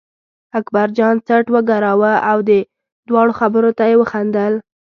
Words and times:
اکبرجان 0.59 1.15
څټ 1.27 1.45
و 1.53 1.57
ګراوه 1.69 2.13
او 2.31 2.37
د 2.49 2.51
دواړو 3.07 3.33
خبرو 3.39 3.69
ته 3.77 3.83
یې 3.89 3.95
وخندل. 4.01 4.53